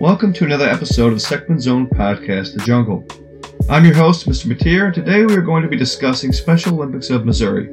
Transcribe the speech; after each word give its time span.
Welcome 0.00 0.32
to 0.34 0.44
another 0.44 0.68
episode 0.68 1.08
of 1.08 1.14
the 1.14 1.20
Second 1.20 1.60
Zone 1.60 1.88
podcast, 1.88 2.54
The 2.54 2.60
Jungle. 2.64 3.04
I'm 3.68 3.84
your 3.84 3.96
host, 3.96 4.28
Mr. 4.28 4.46
Mateer, 4.46 4.84
and 4.84 4.94
today 4.94 5.26
we 5.26 5.34
are 5.34 5.42
going 5.42 5.64
to 5.64 5.68
be 5.68 5.76
discussing 5.76 6.30
Special 6.30 6.74
Olympics 6.74 7.10
of 7.10 7.26
Missouri. 7.26 7.66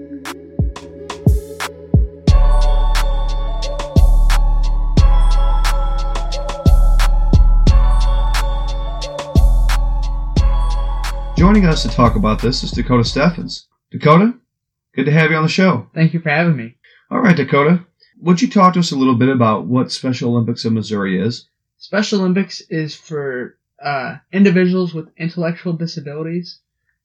Joining 11.37 11.67
us 11.67 11.83
to 11.83 11.89
talk 11.89 12.15
about 12.15 12.41
this 12.41 12.63
is 12.63 12.71
Dakota 12.71 13.03
Steffens. 13.03 13.67
Dakota, 13.91 14.33
good 14.95 15.05
to 15.05 15.11
have 15.11 15.29
you 15.29 15.37
on 15.37 15.43
the 15.43 15.49
show. 15.49 15.91
Thank 15.93 16.15
you 16.15 16.21
for 16.21 16.29
having 16.29 16.57
me. 16.57 16.77
All 17.11 17.19
right, 17.19 17.37
Dakota, 17.37 17.85
would 18.19 18.41
you 18.41 18.49
talk 18.49 18.73
to 18.73 18.79
us 18.79 18.91
a 18.91 18.95
little 18.95 19.13
bit 19.15 19.29
about 19.29 19.67
what 19.67 19.91
Special 19.91 20.31
Olympics 20.31 20.65
of 20.65 20.73
Missouri 20.73 21.21
is? 21.21 21.49
Special 21.77 22.21
Olympics 22.21 22.61
is 22.61 22.95
for 22.95 23.57
uh, 23.83 24.17
individuals 24.31 24.93
with 24.93 25.09
intellectual 25.17 25.73
disabilities 25.73 26.59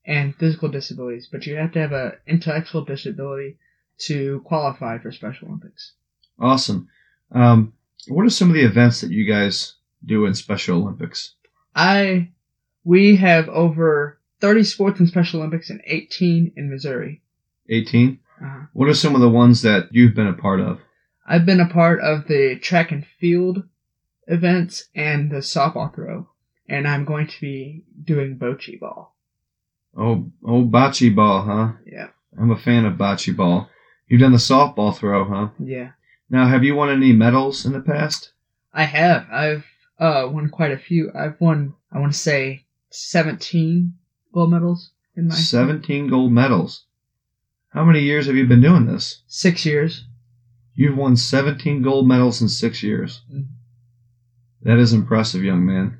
and 0.06 0.34
physical 0.36 0.68
disabilities, 0.68 1.28
but 1.30 1.46
you 1.46 1.56
have 1.56 1.72
to 1.72 1.80
have 1.80 1.92
an 1.92 2.12
intellectual 2.26 2.84
disability 2.84 3.58
to 3.98 4.40
qualify 4.44 4.98
for 4.98 5.12
Special 5.12 5.48
Olympics. 5.48 5.92
Awesome. 6.38 6.88
Um, 7.32 7.74
what 8.08 8.24
are 8.24 8.30
some 8.30 8.48
of 8.48 8.54
the 8.54 8.64
events 8.64 9.02
that 9.02 9.10
you 9.10 9.24
guys 9.24 9.74
do 10.04 10.24
in 10.24 10.34
Special 10.34 10.78
Olympics? 10.78 11.34
I 11.74 12.30
we 12.84 13.16
have 13.16 13.48
over 13.48 14.18
30 14.40 14.64
sports 14.64 15.00
in 15.00 15.06
Special 15.06 15.40
Olympics 15.40 15.70
and 15.70 15.82
18 15.84 16.52
in 16.56 16.70
Missouri. 16.70 17.20
18? 17.68 18.18
Uh-huh. 18.42 18.60
What 18.72 18.88
are 18.88 18.94
some 18.94 19.14
of 19.14 19.20
the 19.20 19.28
ones 19.28 19.62
that 19.62 19.88
you've 19.92 20.14
been 20.14 20.26
a 20.26 20.32
part 20.32 20.60
of? 20.60 20.80
I've 21.26 21.46
been 21.46 21.60
a 21.60 21.68
part 21.68 22.00
of 22.00 22.26
the 22.26 22.58
track 22.58 22.90
and 22.90 23.06
field 23.20 23.62
events 24.30 24.88
and 24.94 25.30
the 25.30 25.38
softball 25.38 25.94
throw, 25.94 26.28
and 26.68 26.86
I'm 26.86 27.04
going 27.04 27.26
to 27.26 27.40
be 27.40 27.82
doing 28.02 28.38
bocce 28.38 28.78
ball. 28.78 29.16
Oh, 29.96 30.30
oh, 30.44 30.64
bocce 30.64 31.14
ball, 31.14 31.42
huh? 31.42 31.72
Yeah, 31.84 32.08
I'm 32.38 32.50
a 32.50 32.56
fan 32.56 32.84
of 32.84 32.94
bocce 32.94 33.36
ball. 33.36 33.68
You've 34.08 34.20
done 34.20 34.32
the 34.32 34.38
softball 34.38 34.96
throw, 34.96 35.24
huh? 35.24 35.48
yeah. 35.58 35.90
Now, 36.28 36.46
have 36.46 36.62
you 36.62 36.74
won 36.76 36.90
any 36.90 37.12
medals 37.12 37.66
in 37.66 37.72
the 37.72 37.80
past? 37.80 38.32
I 38.72 38.84
have. 38.84 39.26
I've 39.32 39.64
uh, 39.98 40.28
won 40.30 40.48
quite 40.48 40.70
a 40.70 40.78
few. 40.78 41.10
I've 41.14 41.40
won, 41.40 41.74
I 41.92 41.98
want 41.98 42.12
to 42.12 42.18
say, 42.18 42.66
17 42.90 43.94
gold 44.32 44.50
medals 44.52 44.90
in 45.16 45.26
my 45.28 45.34
17 45.34 46.08
gold 46.08 46.32
medals. 46.32 46.84
How 47.70 47.84
many 47.84 48.00
years 48.00 48.26
have 48.26 48.36
you 48.36 48.46
been 48.46 48.60
doing 48.60 48.86
this? 48.86 49.22
six 49.26 49.66
years. 49.66 50.06
You've 50.74 50.96
won 50.96 51.16
17 51.16 51.82
gold 51.82 52.06
medals 52.08 52.40
in 52.40 52.48
six 52.48 52.82
years. 52.82 53.22
Mhm. 53.32 53.46
That 54.62 54.78
is 54.78 54.92
impressive, 54.92 55.42
young 55.42 55.64
man. 55.64 55.98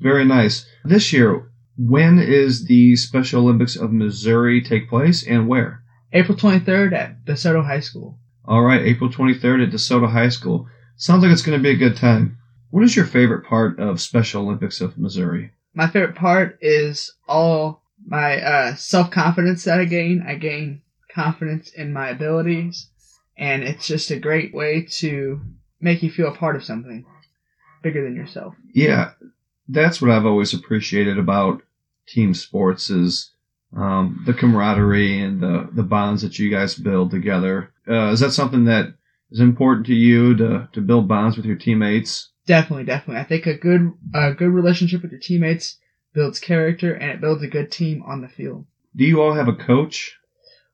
Very 0.00 0.24
nice. 0.24 0.66
This 0.84 1.12
year, 1.12 1.50
when 1.78 2.18
is 2.18 2.66
the 2.66 2.96
Special 2.96 3.42
Olympics 3.42 3.76
of 3.76 3.92
Missouri 3.92 4.60
take 4.60 4.88
place 4.88 5.26
and 5.26 5.48
where? 5.48 5.82
April 6.12 6.36
23rd 6.36 6.92
at 6.92 7.24
DeSoto 7.24 7.64
High 7.64 7.80
School. 7.80 8.18
All 8.44 8.62
right, 8.62 8.80
April 8.80 9.10
23rd 9.10 9.66
at 9.66 9.72
DeSoto 9.72 10.10
High 10.10 10.28
School. 10.28 10.68
Sounds 10.96 11.22
like 11.22 11.32
it's 11.32 11.42
going 11.42 11.58
to 11.58 11.62
be 11.62 11.70
a 11.70 11.76
good 11.76 11.96
time. 11.96 12.38
What 12.70 12.84
is 12.84 12.96
your 12.96 13.04
favorite 13.06 13.46
part 13.46 13.78
of 13.78 14.00
Special 14.00 14.42
Olympics 14.42 14.80
of 14.80 14.98
Missouri? 14.98 15.52
My 15.74 15.86
favorite 15.86 16.16
part 16.16 16.58
is 16.60 17.12
all 17.28 17.82
my 18.06 18.40
uh, 18.40 18.74
self 18.76 19.10
confidence 19.10 19.64
that 19.64 19.80
I 19.80 19.84
gain. 19.84 20.24
I 20.26 20.34
gain 20.34 20.82
confidence 21.10 21.70
in 21.70 21.92
my 21.92 22.10
abilities, 22.10 22.90
and 23.36 23.62
it's 23.62 23.86
just 23.86 24.10
a 24.10 24.18
great 24.18 24.54
way 24.54 24.86
to 24.98 25.40
make 25.80 26.02
you 26.02 26.10
feel 26.10 26.28
a 26.28 26.36
part 26.36 26.56
of 26.56 26.64
something 26.64 27.04
bigger 27.86 28.02
than 28.02 28.16
yourself. 28.16 28.54
Yeah, 28.74 29.12
that's 29.68 30.02
what 30.02 30.10
I've 30.10 30.26
always 30.26 30.52
appreciated 30.52 31.18
about 31.18 31.62
team 32.08 32.34
sports 32.34 32.90
is 32.90 33.30
um, 33.76 34.22
the 34.26 34.34
camaraderie 34.34 35.20
and 35.22 35.40
the, 35.40 35.68
the 35.72 35.82
bonds 35.84 36.22
that 36.22 36.38
you 36.38 36.50
guys 36.50 36.74
build 36.74 37.10
together. 37.12 37.70
Uh, 37.88 38.08
is 38.10 38.20
that 38.20 38.32
something 38.32 38.64
that 38.64 38.94
is 39.30 39.38
important 39.40 39.86
to 39.86 39.94
you 39.94 40.34
to, 40.36 40.68
to 40.72 40.80
build 40.80 41.06
bonds 41.06 41.36
with 41.36 41.46
your 41.46 41.56
teammates? 41.56 42.30
Definitely, 42.46 42.84
definitely. 42.86 43.20
I 43.20 43.24
think 43.24 43.46
a 43.46 43.54
good 43.54 43.92
a 44.14 44.32
good 44.34 44.48
relationship 44.50 45.02
with 45.02 45.10
your 45.12 45.20
teammates 45.20 45.78
builds 46.12 46.38
character 46.40 46.92
and 46.94 47.10
it 47.10 47.20
builds 47.20 47.42
a 47.42 47.48
good 47.48 47.70
team 47.70 48.02
on 48.06 48.20
the 48.20 48.28
field. 48.28 48.66
Do 48.96 49.04
you 49.04 49.20
all 49.22 49.34
have 49.34 49.48
a 49.48 49.52
coach? 49.54 50.16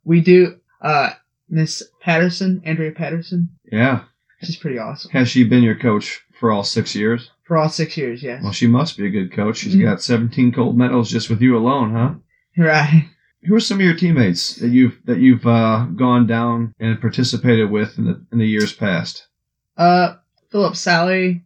We 0.05 0.21
do. 0.21 0.61
Uh, 0.81 1.11
Miss 1.49 1.83
Patterson, 2.01 2.63
Andrea 2.65 2.93
Patterson, 2.93 3.51
Yeah. 3.71 4.05
she's 4.43 4.57
pretty 4.57 4.79
awesome. 4.79 5.11
Has 5.13 5.29
she 5.29 5.45
been 5.45 5.63
your 5.63 5.79
coach 5.79 6.21
for 6.43 6.51
all 6.51 6.65
six 6.65 6.93
years? 6.97 7.31
For 7.45 7.57
all 7.57 7.69
six 7.69 7.97
years, 7.97 8.21
yes. 8.21 8.43
Well, 8.43 8.51
she 8.51 8.67
must 8.67 8.99
be 8.99 9.07
a 9.07 9.11
good 9.11 9.33
coach. 9.33 9.59
She's 9.59 9.77
Mhm. 9.77 9.83
got 9.85 10.03
17 10.03 10.51
gold 10.51 10.77
medals 10.77 11.09
just 11.09 11.31
with 11.31 11.41
you 11.41 11.57
alone, 11.57 11.93
huh? 11.93 12.15
Right. 12.57 13.05
Who 13.45 13.55
are 13.55 13.61
some 13.61 13.79
of 13.79 13.85
your 13.85 13.95
teammates 13.95 14.57
that 14.57 14.71
you've 14.71 14.99
that 15.05 15.19
you've 15.21 15.47
uh, 15.47 15.87
gone 15.95 16.27
down 16.27 16.75
and 16.81 17.01
participated 17.01 17.71
with 17.71 17.97
in 17.97 18.07
the 18.07 18.21
in 18.33 18.39
the 18.39 18.47
years 18.49 18.73
past? 18.73 19.29
Uh, 19.77 20.15
Philip 20.51 20.75
Sally, 20.75 21.45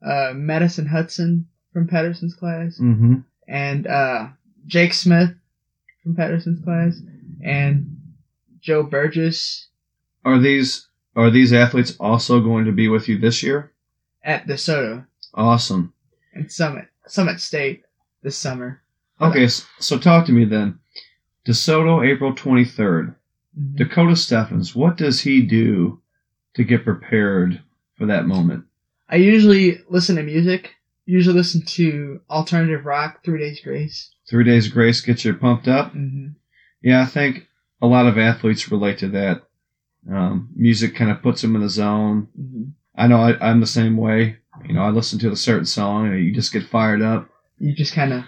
uh, 0.00 0.32
Madison 0.36 0.86
Hudson 0.86 1.46
from 1.72 1.88
Patterson's 1.88 2.34
class, 2.34 2.78
Mm-hmm. 2.78 3.16
and 3.48 3.86
uh, 3.88 4.28
Jake 4.66 4.94
Smith 4.94 5.34
from 6.04 6.14
Patterson's 6.14 6.62
class, 6.62 7.00
and 7.42 7.96
Joe 8.60 8.84
Burgess 8.84 9.66
Are 10.24 10.38
these 10.38 10.86
are 11.16 11.30
these 11.30 11.52
athletes 11.52 11.96
also 11.98 12.40
going 12.40 12.64
to 12.66 12.72
be 12.72 12.86
with 12.88 13.08
you 13.08 13.18
this 13.18 13.42
year? 13.42 13.72
At 14.26 14.46
DeSoto 14.46 15.06
Awesome. 15.32 15.94
and 16.34 16.52
Summit 16.52 16.88
Summit 17.06 17.40
State 17.40 17.82
this 18.22 18.36
summer. 18.36 18.82
Okay, 19.20 19.46
so 19.78 19.96
talk 19.98 20.26
to 20.26 20.32
me 20.32 20.44
then. 20.44 20.78
DeSoto, 21.46 22.06
April 22.06 22.34
23rd. 22.34 23.14
Mhm. 23.58 23.76
Dakota 23.76 24.16
Steffens, 24.16 24.74
what 24.74 24.98
does 24.98 25.20
he 25.20 25.40
do 25.40 26.00
to 26.54 26.64
get 26.64 26.84
prepared 26.84 27.62
for 27.96 28.04
that 28.06 28.26
moment? 28.26 28.64
I 29.08 29.16
usually 29.16 29.80
listen 29.88 30.16
to 30.16 30.22
music. 30.22 30.74
Usually 31.06 31.36
listen 31.36 31.62
to 31.64 32.20
alternative 32.28 32.84
rock, 32.84 33.22
Three 33.24 33.38
Days 33.38 33.60
Grace. 33.62 34.10
Three 34.28 34.42
days 34.42 34.66
grace 34.68 35.00
gets 35.00 35.24
you 35.24 35.32
pumped 35.34 35.68
up? 35.68 35.94
Mm-hmm. 35.94 36.30
Yeah, 36.82 37.02
I 37.02 37.06
think 37.06 37.46
a 37.80 37.86
lot 37.86 38.06
of 38.08 38.18
athletes 38.18 38.70
relate 38.72 38.98
to 38.98 39.08
that. 39.10 39.42
Um, 40.10 40.48
music 40.56 40.96
kind 40.96 41.10
of 41.12 41.22
puts 41.22 41.42
them 41.42 41.54
in 41.54 41.62
the 41.62 41.68
zone. 41.68 42.26
Mm-hmm. 42.38 42.64
I 42.96 43.06
know 43.06 43.20
I, 43.20 43.36
I'm 43.50 43.60
the 43.60 43.66
same 43.66 43.96
way. 43.96 44.36
You 44.66 44.74
know, 44.74 44.82
I 44.82 44.90
listen 44.90 45.18
to 45.20 45.30
a 45.32 45.36
certain 45.36 45.66
song 45.66 46.06
and 46.08 46.24
you 46.24 46.32
just 46.32 46.52
get 46.52 46.66
fired 46.68 47.02
up. 47.02 47.28
You 47.58 47.74
just 47.74 47.94
kind 47.94 48.12
of 48.12 48.24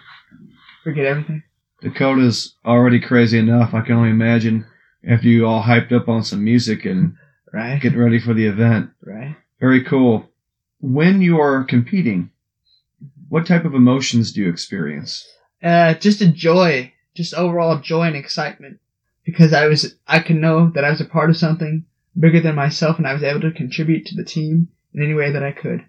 forget 0.84 1.06
everything. 1.06 1.42
Dakota's 1.80 2.54
already 2.64 3.00
crazy 3.00 3.38
enough. 3.38 3.72
I 3.72 3.80
can 3.82 3.94
only 3.96 4.10
imagine 4.10 4.66
after 5.08 5.28
you 5.28 5.46
all 5.46 5.62
hyped 5.62 5.92
up 5.92 6.08
on 6.08 6.22
some 6.24 6.44
music 6.44 6.84
and 6.84 7.14
Right. 7.52 7.80
getting 7.80 7.98
ready 7.98 8.20
for 8.20 8.34
the 8.34 8.44
event. 8.46 8.90
Right. 9.02 9.34
Very 9.58 9.82
cool. 9.84 10.28
When 10.80 11.22
you 11.22 11.40
are 11.40 11.64
competing, 11.64 12.30
what 13.30 13.46
type 13.46 13.64
of 13.64 13.74
emotions 13.74 14.32
do 14.32 14.42
you 14.42 14.50
experience? 14.50 15.26
Uh, 15.62 15.94
just 15.94 16.20
a 16.20 16.28
joy, 16.30 16.92
just 17.14 17.32
overall 17.34 17.78
joy 17.80 18.02
and 18.06 18.16
excitement, 18.16 18.80
because 19.24 19.52
I 19.54 19.66
was, 19.66 19.96
I 20.06 20.20
can 20.20 20.40
know 20.42 20.70
that 20.74 20.84
I 20.84 20.90
was 20.90 21.00
a 21.00 21.06
part 21.06 21.30
of 21.30 21.36
something 21.38 21.86
bigger 22.18 22.40
than 22.40 22.54
myself, 22.54 22.98
and 22.98 23.06
I 23.06 23.12
was 23.14 23.22
able 23.22 23.40
to 23.42 23.52
contribute 23.52 24.06
to 24.06 24.16
the 24.16 24.24
team 24.24 24.68
in 24.94 25.02
any 25.02 25.14
way 25.14 25.32
that 25.32 25.42
I 25.42 25.52
could. 25.52 25.84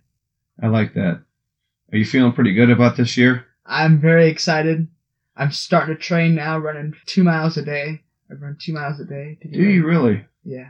I 0.62 0.68
like 0.68 0.94
that. 0.94 1.22
Are 1.92 1.98
you 1.98 2.06
feeling 2.06 2.34
pretty 2.34 2.54
good 2.54 2.70
about 2.70 2.98
this 2.98 3.18
year? 3.18 3.46
I'm 3.66 4.00
very 4.00 4.30
excited. 4.30 4.88
I'm 5.36 5.52
starting 5.52 5.96
to 5.96 6.02
train 6.02 6.36
now, 6.36 6.58
running 6.58 6.94
two 7.06 7.24
miles 7.24 7.58
a 7.58 7.64
day. 7.64 8.02
I 8.30 8.34
run 8.36 8.58
two 8.60 8.74
miles 8.74 9.00
a 9.00 9.06
day. 9.06 9.38
To 9.42 9.48
Do 9.48 9.64
you 9.64 9.86
really? 9.86 10.26
Yeah. 10.44 10.70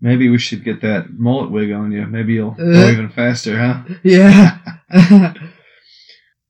Maybe 0.00 0.28
we 0.28 0.38
should 0.38 0.64
get 0.64 0.82
that 0.82 1.10
mullet 1.10 1.50
wig 1.50 1.72
on 1.72 1.92
you. 1.92 2.06
Maybe 2.06 2.34
you'll 2.34 2.52
go 2.52 2.64
Uh. 2.86 2.90
even 2.90 3.08
faster, 3.10 3.58
huh? 3.58 3.82
Yeah. 4.02 4.58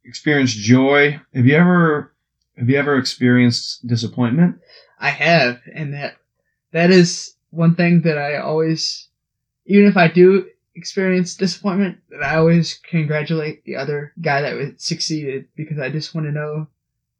Experience 0.04 0.52
joy. 0.54 1.20
Have 1.34 1.46
you 1.46 1.56
ever 1.56 2.12
have 2.56 2.70
you 2.70 2.78
ever 2.78 2.96
experienced 2.96 3.86
disappointment? 3.86 4.56
I 5.00 5.10
have, 5.10 5.60
and 5.74 5.92
that 5.94 6.16
that 6.72 6.90
is 6.90 7.34
one 7.56 7.74
thing 7.74 8.02
that 8.02 8.18
I 8.18 8.36
always, 8.36 9.08
even 9.64 9.86
if 9.86 9.96
I 9.96 10.08
do 10.08 10.46
experience 10.74 11.34
disappointment, 11.34 11.98
that 12.10 12.22
I 12.22 12.36
always 12.36 12.74
congratulate 12.74 13.64
the 13.64 13.76
other 13.76 14.12
guy 14.20 14.42
that 14.42 14.80
succeeded 14.80 15.48
because 15.56 15.78
I 15.78 15.90
just 15.90 16.14
want 16.14 16.26
to 16.26 16.32
know 16.32 16.68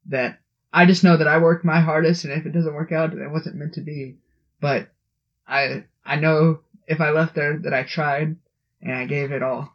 that 0.07 0.39
I 0.73 0.85
just 0.85 1.03
know 1.03 1.17
that 1.17 1.29
I 1.29 1.39
worked 1.39 1.65
my 1.65 1.81
hardest, 1.81 2.25
and 2.25 2.33
if 2.33 2.45
it 2.45 2.53
doesn't 2.53 2.75
work 2.75 2.93
out, 2.93 3.11
then 3.11 3.23
it 3.23 3.31
wasn't 3.31 3.57
meant 3.57 3.75
to 3.75 3.81
be. 3.81 4.17
But 4.61 4.89
I 5.49 5.85
I 6.05 6.17
know 6.17 6.61
if 6.87 7.01
I 7.01 7.11
left 7.11 7.35
there 7.35 7.59
that 7.59 7.75
I 7.75 7.83
tried 7.83 8.37
and 8.83 8.93
I 8.93 9.07
gave 9.07 9.33
it 9.33 9.43
all. 9.43 9.73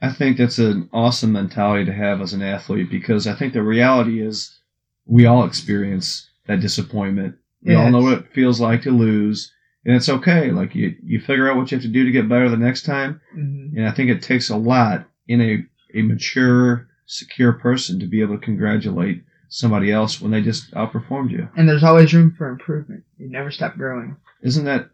I 0.00 0.12
think 0.12 0.36
that's 0.36 0.58
an 0.58 0.88
awesome 0.92 1.32
mentality 1.32 1.84
to 1.86 1.92
have 1.92 2.20
as 2.20 2.32
an 2.32 2.42
athlete 2.42 2.90
because 2.90 3.26
I 3.26 3.34
think 3.34 3.52
the 3.52 3.62
reality 3.62 4.20
is 4.20 4.58
we 5.06 5.26
all 5.26 5.44
experience 5.44 6.28
that 6.46 6.60
disappointment. 6.60 7.36
We 7.62 7.74
all 7.74 7.90
know 7.90 8.02
what 8.02 8.18
it 8.18 8.32
feels 8.34 8.60
like 8.60 8.82
to 8.82 8.90
lose, 8.90 9.50
and 9.84 9.94
it's 9.96 10.08
okay. 10.08 10.50
Like 10.50 10.74
you, 10.74 10.94
you 11.04 11.20
figure 11.20 11.50
out 11.50 11.56
what 11.56 11.70
you 11.70 11.76
have 11.76 11.82
to 11.82 11.88
do 11.88 12.04
to 12.04 12.10
get 12.10 12.28
better 12.28 12.48
the 12.48 12.56
next 12.56 12.82
time. 12.84 13.20
hmm 13.32 13.76
And 13.76 13.88
I 13.88 13.92
think 13.92 14.10
it 14.10 14.22
takes 14.22 14.50
a 14.50 14.56
lot 14.56 15.06
in 15.28 15.40
a 15.40 15.64
a 15.96 16.02
mature, 16.02 16.88
secure 17.06 17.52
person 17.52 18.00
to 18.00 18.06
be 18.06 18.20
able 18.20 18.36
to 18.36 18.44
congratulate 18.44 19.22
somebody 19.48 19.92
else 19.92 20.20
when 20.20 20.32
they 20.32 20.42
just 20.42 20.72
outperformed 20.72 21.30
you. 21.30 21.48
And 21.56 21.68
there's 21.68 21.84
always 21.84 22.12
room 22.12 22.34
for 22.36 22.48
improvement. 22.48 23.04
You 23.18 23.28
never 23.28 23.50
stop 23.52 23.76
growing. 23.76 24.16
Isn't 24.42 24.64
that 24.64 24.90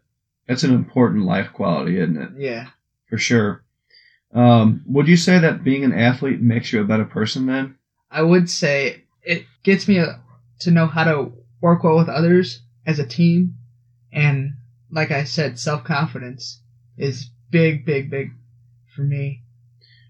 that's 0.47 0.63
an 0.63 0.73
important 0.73 1.25
life 1.25 1.51
quality, 1.53 1.97
isn't 1.97 2.17
it? 2.21 2.29
Yeah. 2.37 2.67
For 3.09 3.17
sure. 3.17 3.63
Um, 4.33 4.83
would 4.85 5.07
you 5.07 5.17
say 5.17 5.39
that 5.39 5.63
being 5.63 5.83
an 5.83 5.93
athlete 5.93 6.41
makes 6.41 6.71
you 6.71 6.81
a 6.81 6.85
better 6.85 7.05
person 7.05 7.47
then? 7.47 7.75
I 8.09 8.21
would 8.21 8.49
say 8.49 9.03
it 9.23 9.45
gets 9.63 9.87
me 9.87 9.97
a, 9.97 10.21
to 10.59 10.71
know 10.71 10.87
how 10.87 11.03
to 11.03 11.31
work 11.61 11.83
well 11.83 11.97
with 11.97 12.09
others 12.09 12.61
as 12.85 12.99
a 12.99 13.05
team. 13.05 13.55
And 14.13 14.53
like 14.91 15.11
I 15.11 15.23
said, 15.23 15.59
self 15.59 15.83
confidence 15.83 16.61
is 16.97 17.29
big, 17.49 17.85
big, 17.85 18.09
big 18.09 18.31
for 18.95 19.01
me. 19.01 19.43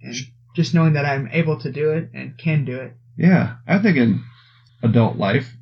And 0.01 0.15
just 0.55 0.73
knowing 0.73 0.93
that 0.93 1.05
I'm 1.05 1.29
able 1.31 1.59
to 1.59 1.71
do 1.71 1.91
it 1.91 2.09
and 2.13 2.37
can 2.37 2.65
do 2.65 2.77
it. 2.77 2.93
Yeah, 3.17 3.55
I 3.67 3.79
think 3.79 3.97
in 3.97 4.23
adult 4.83 5.17
life, 5.17 5.55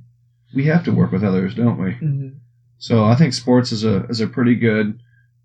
we 0.55 0.65
have 0.65 0.83
to 0.85 0.91
work 0.91 1.11
with 1.11 1.23
others, 1.23 1.55
don't 1.55 1.77
we? 1.77 1.91
Mm-hmm. 1.91 2.29
So 2.77 3.03
I 3.03 3.15
think 3.15 3.33
sports 3.33 3.71
is 3.71 3.83
a 3.83 4.05
is 4.05 4.21
a 4.21 4.27
pretty 4.27 4.55
good 4.55 4.99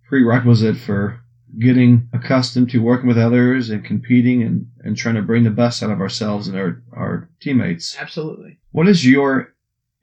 prerequisite 0.09 0.77
for 0.77 1.21
getting 1.59 2.09
accustomed 2.13 2.71
to 2.71 2.79
working 2.79 3.09
with 3.09 3.19
others 3.19 3.71
and 3.71 3.85
competing 3.85 4.43
and, 4.43 4.67
and 4.81 4.97
trying 4.97 5.15
to 5.15 5.23
bring 5.23 5.45
the 5.45 5.51
best 5.51 5.83
out 5.83 5.91
of 5.91 6.01
ourselves 6.01 6.49
and 6.49 6.57
our, 6.57 6.83
our 6.93 7.29
teammates. 7.41 7.97
Absolutely. 7.99 8.59
What 8.73 8.89
is 8.89 9.07
your 9.07 9.55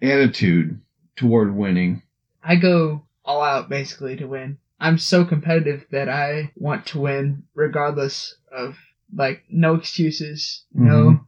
attitude 0.02 0.80
toward 1.16 1.56
winning? 1.56 2.04
I 2.44 2.56
go 2.56 3.06
all 3.26 3.42
out 3.42 3.70
basically 3.70 4.16
to 4.18 4.26
win. 4.28 4.58
I'm 4.80 4.98
so 4.98 5.24
competitive 5.26 5.86
that 5.92 6.10
I 6.10 6.52
want 6.56 6.86
to 6.88 7.00
win 7.00 7.44
regardless 7.54 8.36
of 8.52 8.78
like 9.14 9.44
no 9.50 9.76
excuses, 9.76 10.64
no 10.74 11.12
Mhm. 11.12 11.26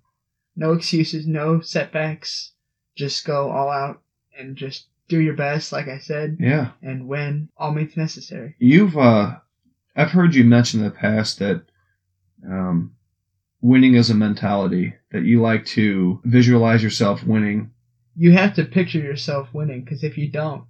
no 0.56 0.74
excuses, 0.74 1.28
no 1.28 1.60
setbacks. 1.62 2.52
Just 2.96 3.26
go 3.26 3.50
all 3.52 3.70
out 3.70 4.02
and 4.38 4.56
just 4.56 4.88
do 5.08 5.20
your 5.20 5.36
best, 5.36 5.72
like 5.72 5.88
I 5.88 5.98
said, 6.00 6.38
Yeah. 6.40 6.72
and 6.82 7.08
win 7.08 7.50
all 7.58 7.72
means 7.74 7.96
necessary. 7.98 8.56
You've 8.60 8.98
uh 8.98 9.38
I've 9.96 10.12
heard 10.12 10.34
you 10.34 10.44
mention 10.44 10.80
in 10.80 10.86
the 10.86 10.92
past 10.92 11.38
that 11.40 11.64
um 12.48 12.96
winning 13.62 13.94
is 13.96 14.10
a 14.10 14.16
mentality, 14.16 14.94
that 15.12 15.24
you 15.24 15.42
like 15.42 15.66
to 15.66 16.20
visualize 16.26 16.82
yourself 16.84 17.24
winning. 17.24 17.72
You 18.16 18.32
have 18.34 18.56
to 18.56 18.66
picture 18.66 19.00
yourself 19.00 19.54
winning 19.54 19.82
because 19.82 20.04
if 20.04 20.18
you 20.18 20.28
don't, 20.30 20.64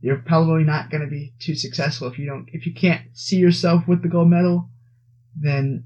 you're 0.00 0.18
probably 0.18 0.64
not 0.64 0.90
going 0.90 1.02
to 1.02 1.08
be 1.08 1.32
too 1.38 1.54
successful. 1.54 2.08
If 2.08 2.18
you 2.18 2.26
don't, 2.26 2.48
if 2.52 2.66
you 2.66 2.74
can't 2.74 3.02
see 3.12 3.36
yourself 3.36 3.88
with 3.88 4.02
the 4.02 4.08
gold 4.08 4.28
medal, 4.28 4.68
then 5.38 5.84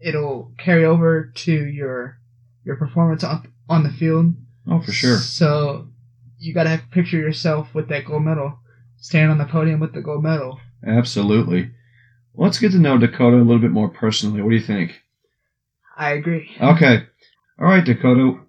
it'll 0.00 0.52
carry 0.58 0.84
over 0.84 1.32
to 1.34 1.52
your 1.52 2.18
your 2.64 2.76
performance 2.76 3.24
on 3.24 3.48
on 3.68 3.82
the 3.82 3.90
field. 3.90 4.34
Oh, 4.68 4.80
for 4.80 4.92
sure. 4.92 5.18
So 5.18 5.88
you 6.38 6.52
got 6.52 6.64
to 6.64 6.70
have 6.70 6.90
picture 6.90 7.18
yourself 7.18 7.74
with 7.74 7.88
that 7.88 8.04
gold 8.04 8.24
medal, 8.24 8.58
standing 8.98 9.30
on 9.30 9.38
the 9.38 9.50
podium 9.50 9.80
with 9.80 9.94
the 9.94 10.02
gold 10.02 10.22
medal. 10.22 10.60
Absolutely. 10.86 11.70
Well, 12.34 12.48
let's 12.48 12.58
get 12.58 12.72
to 12.72 12.78
know 12.78 12.98
Dakota 12.98 13.36
a 13.36 13.38
little 13.38 13.58
bit 13.58 13.70
more 13.70 13.88
personally. 13.88 14.42
What 14.42 14.50
do 14.50 14.56
you 14.56 14.62
think? 14.62 15.00
I 15.96 16.12
agree. 16.12 16.50
Okay. 16.60 17.06
All 17.58 17.66
right, 17.66 17.84
Dakota. 17.84 18.40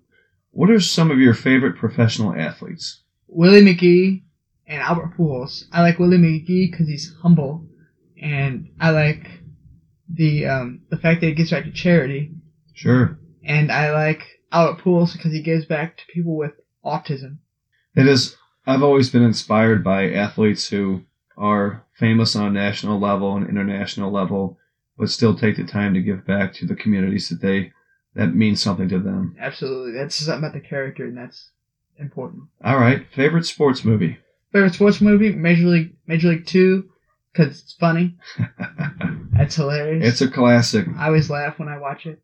What 0.51 0.69
are 0.69 0.79
some 0.79 1.11
of 1.11 1.19
your 1.19 1.33
favorite 1.33 1.77
professional 1.77 2.33
athletes? 2.33 3.01
Willie 3.27 3.61
McGee 3.61 4.23
and 4.67 4.81
Albert 4.81 5.13
Pujols. 5.17 5.63
I 5.71 5.81
like 5.81 5.99
Willie 5.99 6.17
McGee 6.17 6.69
because 6.71 6.87
he's 6.87 7.13
humble, 7.21 7.65
and 8.21 8.69
I 8.79 8.91
like 8.91 9.27
the 10.09 10.45
um, 10.45 10.81
the 10.89 10.97
fact 10.97 11.21
that 11.21 11.27
he 11.27 11.33
gives 11.33 11.51
back 11.51 11.63
to 11.65 11.71
charity, 11.71 12.31
Sure. 12.73 13.17
and 13.43 13.71
I 13.71 13.91
like 13.91 14.23
Albert 14.51 14.81
Pujols 14.83 15.13
because 15.13 15.31
he 15.33 15.41
gives 15.41 15.65
back 15.65 15.97
to 15.97 16.03
people 16.13 16.35
with 16.37 16.51
autism. 16.85 17.37
It 17.95 18.07
is. 18.07 18.35
I've 18.65 18.83
always 18.83 19.09
been 19.09 19.23
inspired 19.23 19.83
by 19.83 20.11
athletes 20.11 20.67
who 20.69 21.03
are 21.37 21.85
famous 21.97 22.35
on 22.35 22.47
a 22.47 22.51
national 22.51 22.99
level 22.99 23.35
and 23.35 23.47
international 23.47 24.11
level, 24.11 24.57
but 24.97 25.09
still 25.09 25.35
take 25.35 25.55
the 25.55 25.63
time 25.63 25.93
to 25.93 26.01
give 26.01 26.25
back 26.25 26.53
to 26.55 26.65
the 26.65 26.75
communities 26.75 27.29
that 27.29 27.41
they 27.41 27.71
that 28.15 28.35
means 28.35 28.61
something 28.61 28.89
to 28.89 28.99
them. 28.99 29.35
Absolutely, 29.39 29.91
that's 29.93 30.15
something 30.15 30.39
about 30.43 30.53
the 30.53 30.59
character, 30.67 31.05
and 31.05 31.17
that's 31.17 31.51
important. 31.99 32.43
All 32.63 32.77
right. 32.77 33.05
Favorite 33.13 33.45
sports 33.45 33.85
movie? 33.85 34.17
Favorite 34.51 34.73
sports 34.73 35.01
movie: 35.01 35.33
Major 35.33 35.67
League 35.67 35.95
Major 36.07 36.29
League 36.29 36.45
Two, 36.45 36.89
because 37.31 37.61
it's 37.61 37.73
funny. 37.73 38.15
That's 39.33 39.55
hilarious. 39.55 40.07
it's 40.07 40.21
a 40.21 40.31
classic. 40.31 40.87
I 40.97 41.07
always 41.07 41.29
laugh 41.29 41.59
when 41.59 41.67
I 41.69 41.77
watch 41.77 42.05
it. 42.05 42.19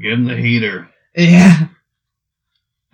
Get 0.00 0.12
in 0.12 0.24
the 0.24 0.36
heater. 0.36 0.88
Yeah. 1.14 1.68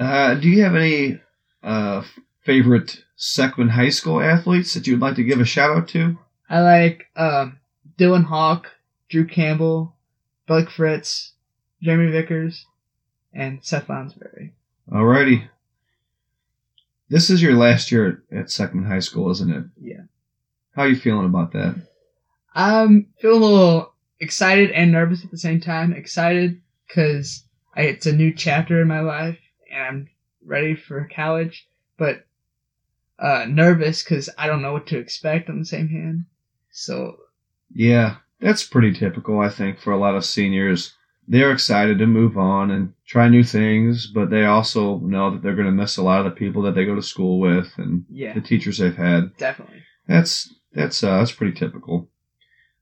Uh, 0.00 0.34
do 0.34 0.48
you 0.48 0.62
have 0.64 0.74
any 0.76 1.20
uh, 1.62 2.02
favorite 2.44 3.02
Seckman 3.18 3.70
High 3.70 3.88
School 3.90 4.20
athletes 4.20 4.74
that 4.74 4.86
you'd 4.86 5.00
like 5.00 5.16
to 5.16 5.24
give 5.24 5.40
a 5.40 5.44
shout 5.44 5.76
out 5.76 5.88
to? 5.88 6.18
I 6.50 6.60
like 6.60 7.06
um, 7.16 7.58
Dylan 7.98 8.24
Hawk, 8.24 8.68
Drew 9.08 9.26
Campbell, 9.26 9.94
Blake 10.46 10.70
Fritz, 10.70 11.32
Jeremy 11.82 12.10
Vickers, 12.10 12.66
and 13.32 13.58
Seth 13.62 13.88
Lounsbury. 13.88 14.52
Alrighty. 14.90 15.48
This 17.10 17.30
is 17.30 17.42
your 17.42 17.54
last 17.54 17.90
year 17.90 18.22
at 18.30 18.46
Seckman 18.46 18.86
High 18.86 18.98
School, 19.00 19.30
isn't 19.30 19.50
it? 19.50 19.64
Yeah. 19.80 20.02
How 20.74 20.82
are 20.82 20.88
you 20.88 20.96
feeling 20.96 21.26
about 21.26 21.52
that? 21.52 21.74
I'm 22.54 23.08
feeling 23.20 23.42
a 23.42 23.46
little 23.46 23.94
excited 24.20 24.70
and 24.72 24.92
nervous 24.92 25.24
at 25.24 25.30
the 25.30 25.38
same 25.38 25.60
time. 25.60 25.92
Excited 25.92 26.60
because 26.86 27.44
it's 27.76 28.06
a 28.06 28.12
new 28.12 28.32
chapter 28.34 28.82
in 28.82 28.88
my 28.88 29.00
life 29.00 29.38
and 29.72 29.82
I'm 29.82 30.08
ready 30.44 30.74
for 30.74 31.08
college, 31.14 31.68
but 31.96 32.26
uh, 33.18 33.46
nervous 33.48 34.02
because 34.02 34.28
I 34.38 34.46
don't 34.46 34.62
know 34.62 34.72
what 34.72 34.86
to 34.88 34.98
expect 34.98 35.48
on 35.48 35.58
the 35.58 35.64
same 35.64 35.88
hand. 35.88 36.26
So 36.70 37.16
Yeah, 37.72 38.16
that's 38.40 38.64
pretty 38.64 38.92
typical, 38.92 39.40
I 39.40 39.48
think, 39.48 39.80
for 39.80 39.92
a 39.92 39.98
lot 39.98 40.14
of 40.14 40.24
seniors. 40.24 40.94
They're 41.30 41.52
excited 41.52 41.98
to 41.98 42.06
move 42.06 42.38
on 42.38 42.70
and 42.70 42.94
try 43.06 43.28
new 43.28 43.44
things, 43.44 44.06
but 44.06 44.30
they 44.30 44.46
also 44.46 44.98
know 45.00 45.30
that 45.30 45.42
they're 45.42 45.54
going 45.54 45.66
to 45.66 45.72
miss 45.72 45.98
a 45.98 46.02
lot 46.02 46.20
of 46.20 46.24
the 46.24 46.38
people 46.38 46.62
that 46.62 46.74
they 46.74 46.86
go 46.86 46.94
to 46.94 47.02
school 47.02 47.38
with 47.38 47.70
and 47.76 48.06
yeah, 48.10 48.32
the 48.32 48.40
teachers 48.40 48.78
they've 48.78 48.96
had. 48.96 49.36
definitely. 49.36 49.82
That's 50.06 50.54
that's 50.72 51.04
uh, 51.04 51.18
that's 51.18 51.32
pretty 51.32 51.52
typical. 51.52 52.08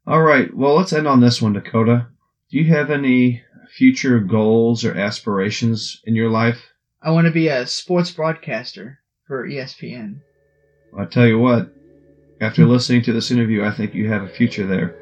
All 0.07 0.23
right, 0.23 0.55
well, 0.57 0.77
let's 0.77 0.93
end 0.93 1.09
on 1.09 1.21
this 1.21 1.43
one, 1.43 1.55
Dakota. 1.55 2.07
Do 2.51 2.59
you 2.59 2.73
have 2.73 2.91
any 2.91 3.43
future 3.69 4.21
goals 4.21 4.85
or 4.85 4.95
aspirations 4.95 6.01
in 6.05 6.15
your 6.15 6.31
life? 6.31 6.73
I 7.03 7.11
want 7.11 7.27
to 7.27 7.33
be 7.33 7.49
a 7.49 7.67
sports 7.67 8.13
broadcaster 8.13 9.01
for 9.27 9.49
ESPN. 9.49 10.21
I 10.97 11.05
tell 11.07 11.27
you 11.27 11.41
what, 11.41 11.75
after 12.41 12.65
listening 12.67 13.03
to 13.03 13.13
this 13.13 13.33
interview, 13.33 13.65
I 13.65 13.73
think 13.73 13.95
you 13.95 14.09
have 14.09 14.23
a 14.23 14.29
future 14.29 14.67
there. 14.67 14.95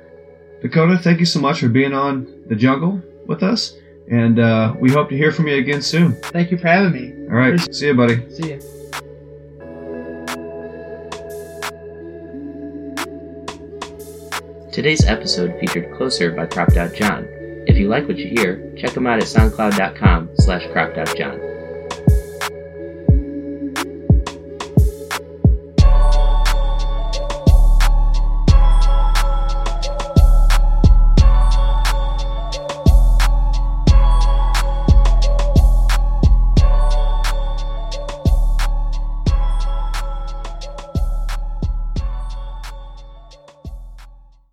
Dakota, 0.62 0.96
thank 0.96 1.20
you 1.20 1.26
so 1.26 1.40
much 1.40 1.60
for 1.60 1.68
being 1.68 1.92
on 1.92 2.44
the 2.48 2.56
jungle 2.56 3.02
with 3.26 3.42
us, 3.42 3.76
and 4.10 4.38
uh, 4.38 4.74
we 4.78 4.90
hope 4.90 5.08
to 5.10 5.16
hear 5.16 5.32
from 5.32 5.48
you 5.48 5.56
again 5.56 5.82
soon. 5.82 6.14
Thank 6.14 6.50
you 6.50 6.58
for 6.58 6.68
having 6.68 6.92
me. 6.92 7.28
All 7.28 7.36
right, 7.36 7.58
see 7.74 7.86
you, 7.86 7.94
buddy. 7.94 8.28
See 8.30 8.52
you. 8.54 8.60
Today's 14.72 15.04
episode 15.06 15.58
featured 15.60 15.94
Closer 15.96 16.32
by 16.32 16.46
Cropped 16.46 16.76
Out 16.76 16.94
John. 16.94 17.28
If 17.66 17.78
you 17.78 17.88
like 17.88 18.08
what 18.08 18.18
you 18.18 18.26
hear, 18.26 18.74
check 18.76 18.96
him 18.96 19.06
out 19.06 19.18
at 19.18 19.24
soundcloud.com 19.24 20.30
slash 20.34 20.66
cropped 20.72 20.98
out 20.98 21.16
john. 21.16 21.53